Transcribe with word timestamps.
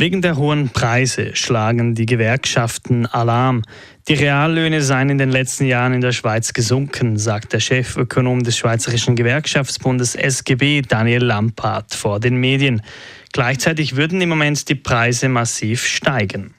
Wegen 0.00 0.22
der 0.22 0.36
hohen 0.36 0.68
Preise 0.68 1.34
schlagen 1.34 1.96
die 1.96 2.06
Gewerkschaften 2.06 3.06
Alarm. 3.06 3.62
Die 4.06 4.14
Reallöhne 4.14 4.80
seien 4.80 5.10
in 5.10 5.18
den 5.18 5.30
letzten 5.30 5.64
Jahren 5.64 5.92
in 5.92 6.00
der 6.00 6.12
Schweiz 6.12 6.52
gesunken, 6.52 7.18
sagt 7.18 7.52
der 7.52 7.58
Chefökonom 7.58 8.44
des 8.44 8.56
Schweizerischen 8.56 9.16
Gewerkschaftsbundes 9.16 10.14
SGB, 10.14 10.82
Daniel 10.82 11.24
Lampard, 11.24 11.94
vor 11.94 12.20
den 12.20 12.36
Medien. 12.36 12.80
Gleichzeitig 13.32 13.96
würden 13.96 14.20
im 14.20 14.28
Moment 14.28 14.68
die 14.68 14.76
Preise 14.76 15.28
massiv 15.28 15.84
steigen. 15.84 16.54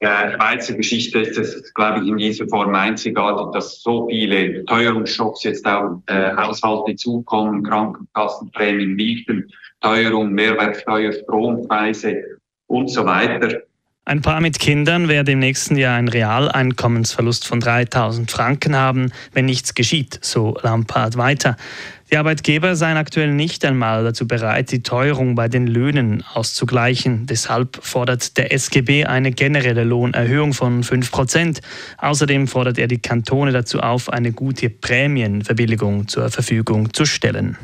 In 0.00 0.08
der 0.08 0.32
Schweizer 0.36 0.72
Geschichte 0.72 1.18
ist 1.18 1.36
es, 1.36 1.74
glaube 1.74 2.00
ich, 2.02 2.08
in 2.08 2.16
dieser 2.16 2.48
Form 2.48 2.74
einzigartig, 2.74 3.52
dass 3.52 3.82
so 3.82 4.08
viele 4.08 4.64
Teuerungsschocks 4.64 5.44
jetzt 5.44 5.66
auf 5.66 6.00
äh, 6.06 6.34
Haushalte 6.34 6.96
zukommen, 6.96 7.62
Krankenkassenprämien, 7.62 8.94
Mieten, 8.94 9.50
Teuerung, 9.82 10.32
Mehrwertsteuer, 10.32 11.12
Strompreise 11.12 12.39
und 12.70 12.88
so 12.88 13.04
weiter. 13.04 13.62
Ein 14.06 14.22
Paar 14.22 14.40
mit 14.40 14.58
Kindern 14.58 15.08
werde 15.08 15.32
im 15.32 15.40
nächsten 15.40 15.76
Jahr 15.76 15.96
einen 15.96 16.08
Realeinkommensverlust 16.08 17.46
von 17.46 17.60
3000 17.60 18.30
Franken 18.30 18.74
haben, 18.74 19.12
wenn 19.32 19.44
nichts 19.44 19.74
geschieht, 19.74 20.18
so 20.22 20.56
Lampard 20.62 21.16
weiter. 21.16 21.56
Die 22.10 22.16
Arbeitgeber 22.16 22.74
seien 22.76 22.96
aktuell 22.96 23.32
nicht 23.32 23.64
einmal 23.64 24.02
dazu 24.02 24.26
bereit, 24.26 24.72
die 24.72 24.82
Teuerung 24.82 25.34
bei 25.34 25.48
den 25.48 25.66
Löhnen 25.66 26.24
auszugleichen. 26.32 27.26
Deshalb 27.26 27.78
fordert 27.82 28.36
der 28.36 28.52
SGB 28.52 29.04
eine 29.04 29.30
generelle 29.30 29.84
Lohnerhöhung 29.84 30.54
von 30.54 30.82
5 30.82 31.10
Prozent. 31.10 31.60
Außerdem 31.98 32.48
fordert 32.48 32.78
er 32.78 32.88
die 32.88 32.98
Kantone 32.98 33.52
dazu 33.52 33.80
auf, 33.80 34.08
eine 34.08 34.32
gute 34.32 34.70
Prämienverbilligung 34.70 36.08
zur 36.08 36.30
Verfügung 36.30 36.92
zu 36.92 37.04
stellen. 37.04 37.58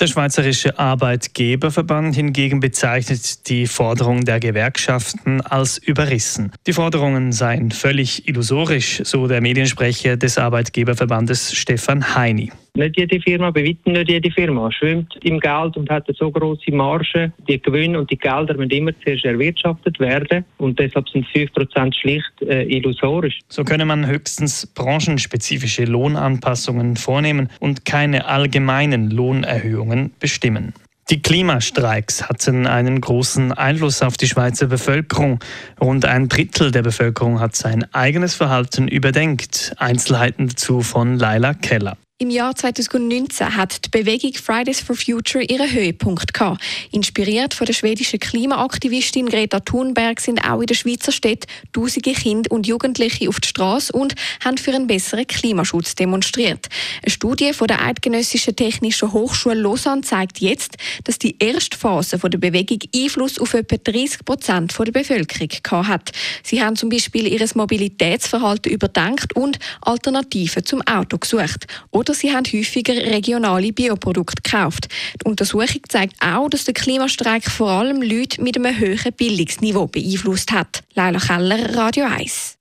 Der 0.00 0.08
Schweizerische 0.08 0.76
Arbeitgeberverband 0.76 2.16
hingegen 2.16 2.58
bezeichnet 2.58 3.48
die 3.48 3.68
Forderung 3.68 4.24
der 4.24 4.40
Gewerkschaften 4.40 5.40
als 5.40 5.78
überrissen. 5.78 6.50
Die 6.66 6.72
Forderungen 6.72 7.30
seien 7.30 7.70
völlig 7.70 8.26
illusorisch, 8.26 9.02
so 9.04 9.28
der 9.28 9.40
Mediensprecher 9.40 10.16
des 10.16 10.36
Arbeitgeberverbandes 10.36 11.54
Stefan 11.54 12.16
Heini. 12.16 12.50
Nicht 12.76 12.96
jede 12.98 13.20
Firma, 13.20 13.52
bei 13.52 13.64
weitem 13.64 13.92
nicht 13.92 14.10
jede 14.10 14.32
Firma, 14.32 14.68
schwimmt 14.72 15.14
im 15.22 15.38
Geld 15.38 15.76
und 15.76 15.88
hat 15.90 16.08
so 16.18 16.28
große 16.28 16.72
Marge. 16.72 17.32
Die 17.46 17.62
Gewinne 17.62 18.00
und 18.00 18.10
die 18.10 18.18
Gelder 18.18 18.56
müssen 18.56 18.72
immer 18.72 18.90
zuerst 19.04 19.24
erwirtschaftet 19.24 20.00
werden 20.00 20.44
und 20.58 20.76
deshalb 20.80 21.08
sind 21.08 21.24
5% 21.28 21.94
schlicht 21.94 22.42
äh, 22.42 22.64
illusorisch. 22.64 23.38
So 23.48 23.62
könne 23.62 23.84
man 23.84 24.08
höchstens 24.08 24.66
branchenspezifische 24.66 25.84
Lohnanpassungen 25.84 26.96
vornehmen 26.96 27.48
und 27.60 27.84
keine 27.84 28.26
allgemeinen 28.26 29.08
Lohnerhöhungen 29.12 30.10
bestimmen. 30.18 30.72
Die 31.10 31.22
Klimastreiks 31.22 32.28
hatten 32.28 32.66
einen 32.66 33.00
großen 33.00 33.52
Einfluss 33.52 34.02
auf 34.02 34.16
die 34.16 34.26
Schweizer 34.26 34.66
Bevölkerung. 34.66 35.38
Rund 35.80 36.06
ein 36.06 36.28
Drittel 36.28 36.72
der 36.72 36.82
Bevölkerung 36.82 37.38
hat 37.38 37.54
sein 37.54 37.86
eigenes 37.92 38.34
Verhalten 38.34 38.88
überdenkt. 38.88 39.74
Einzelheiten 39.76 40.48
dazu 40.48 40.80
von 40.80 41.20
Laila 41.20 41.54
Keller. 41.54 41.96
Im 42.18 42.30
Jahr 42.30 42.54
2019 42.54 43.56
hat 43.56 43.86
die 43.86 43.88
Bewegung 43.88 44.34
Fridays 44.34 44.78
for 44.78 44.94
Future 44.94 45.42
ihren 45.42 45.68
Höhepunkt 45.68 46.32
gehabt. 46.32 46.62
Inspiriert 46.92 47.54
von 47.54 47.66
der 47.66 47.74
schwedischen 47.74 48.20
Klimaaktivistin 48.20 49.26
Greta 49.26 49.58
Thunberg 49.58 50.20
sind 50.20 50.38
auch 50.48 50.60
in 50.60 50.68
der 50.68 50.76
Schweizer 50.76 51.10
Städte 51.10 51.48
tausende 51.72 52.12
Kinder 52.12 52.52
und 52.52 52.68
Jugendliche 52.68 53.28
auf 53.28 53.40
die 53.40 53.48
Straße 53.48 53.92
und 53.92 54.14
haben 54.44 54.58
für 54.58 54.72
einen 54.72 54.86
besseren 54.86 55.26
Klimaschutz 55.26 55.96
demonstriert. 55.96 56.68
Eine 57.02 57.10
Studie 57.10 57.52
von 57.52 57.66
der 57.66 57.82
Eidgenössischen 57.82 58.54
Technischen 58.54 59.12
Hochschule 59.12 59.56
Lausanne 59.56 60.02
zeigt 60.02 60.38
jetzt, 60.38 60.76
dass 61.02 61.18
die 61.18 61.34
erste 61.40 61.76
Phase 61.76 62.16
der 62.16 62.38
Bewegung 62.38 62.78
Einfluss 62.94 63.40
auf 63.40 63.54
etwa 63.54 63.76
30 63.76 64.24
Prozent 64.24 64.78
der 64.78 64.92
Bevölkerung 64.92 65.48
gehabt 65.48 65.88
hat. 65.88 66.12
Sie 66.44 66.62
haben 66.62 66.76
zum 66.76 66.90
Beispiel 66.90 67.26
ihr 67.26 67.44
Mobilitätsverhalten 67.54 68.70
überdenkt 68.70 69.34
und 69.34 69.58
Alternativen 69.80 70.64
zum 70.64 70.80
Auto 70.82 71.18
gesucht 71.18 71.66
sie 72.12 72.32
haben 72.32 72.44
häufiger 72.44 72.94
regionale 72.94 73.72
Bioprodukte 73.72 74.42
gekauft. 74.42 74.88
Die 75.22 75.28
Untersuchung 75.28 75.82
zeigt 75.88 76.16
auch, 76.20 76.48
dass 76.48 76.64
der 76.64 76.74
Klimastreik 76.74 77.44
vor 77.44 77.70
allem 77.70 78.02
Leute 78.02 78.42
mit 78.42 78.56
einem 78.56 78.78
höheren 78.78 79.12
Bildungsniveau 79.12 79.86
beeinflusst 79.86 80.52
hat. 80.52 80.82
Leila 80.94 81.20
Keller, 81.20 81.74
Radio 81.74 82.04
1. 82.06 82.58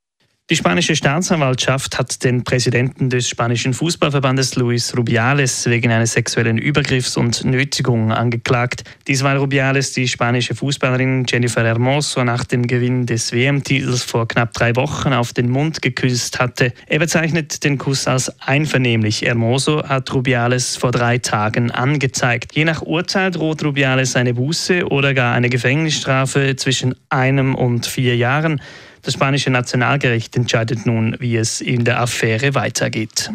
Die 0.49 0.57
spanische 0.57 0.93
Staatsanwaltschaft 0.93 1.97
hat 1.97 2.21
den 2.25 2.43
Präsidenten 2.43 3.09
des 3.09 3.29
spanischen 3.29 3.73
Fußballverbandes 3.73 4.55
Luis 4.57 4.93
Rubiales 4.95 5.69
wegen 5.69 5.89
eines 5.89 6.11
sexuellen 6.11 6.57
Übergriffs 6.57 7.15
und 7.15 7.45
Nötigung 7.45 8.11
angeklagt. 8.11 8.83
Dies 9.07 9.23
weil 9.23 9.37
Rubiales 9.37 9.93
die 9.93 10.05
spanische 10.05 10.53
Fußballerin 10.53 11.23
Jennifer 11.29 11.63
Hermoso 11.63 12.25
nach 12.25 12.43
dem 12.43 12.67
Gewinn 12.67 13.05
des 13.05 13.31
WM-Titels 13.31 14.03
vor 14.03 14.27
knapp 14.27 14.51
drei 14.51 14.75
Wochen 14.75 15.13
auf 15.13 15.31
den 15.31 15.49
Mund 15.49 15.81
geküsst 15.81 16.41
hatte. 16.41 16.73
Er 16.87 16.99
bezeichnet 16.99 17.63
den 17.63 17.77
Kuss 17.77 18.05
als 18.05 18.41
einvernehmlich. 18.41 19.21
Hermoso 19.21 19.87
hat 19.87 20.13
Rubiales 20.13 20.75
vor 20.75 20.91
drei 20.91 21.19
Tagen 21.19 21.71
angezeigt. 21.71 22.53
Je 22.53 22.65
nach 22.65 22.81
Urteil 22.81 23.31
droht 23.31 23.63
Rubiales 23.63 24.17
eine 24.17 24.33
Buße 24.33 24.87
oder 24.89 25.13
gar 25.13 25.35
eine 25.35 25.47
Gefängnisstrafe 25.47 26.57
zwischen 26.57 26.95
einem 27.07 27.55
und 27.55 27.85
vier 27.85 28.17
Jahren. 28.17 28.59
Das 29.03 29.15
spanische 29.15 29.49
Nationalgericht 29.49 30.35
entscheidet 30.37 30.85
nun, 30.85 31.17
wie 31.19 31.35
es 31.35 31.59
in 31.59 31.83
der 31.83 31.99
Affäre 31.99 32.55
weitergeht. 32.55 33.29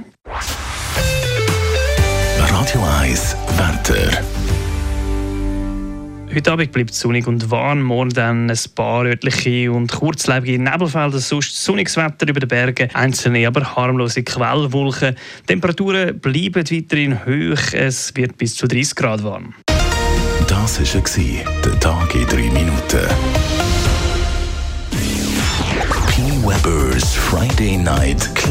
Radio 2.38 2.82
1 3.00 3.36
Wetter. 3.58 4.22
Heute 6.34 6.52
Abend 6.52 6.72
bleibt 6.72 6.90
es 6.92 7.00
sonnig 7.00 7.26
und 7.26 7.50
warm, 7.50 7.82
morgen 7.82 8.10
dann 8.10 8.50
ein 8.50 8.58
paar 8.74 9.04
örtliche 9.04 9.70
und 9.70 9.92
kurzlebige 9.92 10.58
Nebelfelder, 10.58 11.18
sonst 11.18 11.62
sonniges 11.62 11.98
Wetter 11.98 12.28
über 12.28 12.40
den 12.40 12.48
Bergen, 12.48 12.88
einzelne 12.94 13.46
aber 13.46 13.76
harmlose 13.76 14.22
Quellwolken. 14.22 15.16
Die 15.42 15.46
Temperaturen 15.46 16.18
bleiben 16.18 16.64
weiterhin 16.70 17.26
hoch, 17.26 17.72
es 17.74 18.14
wird 18.16 18.38
bis 18.38 18.56
zu 18.56 18.66
30 18.66 18.94
Grad 18.94 19.22
warm. 19.22 19.54
Das 20.46 20.80
war 20.80 21.44
der 21.62 21.80
Tag 21.80 22.14
in 22.14 22.26
3 22.26 22.36
Minuten. 22.36 23.37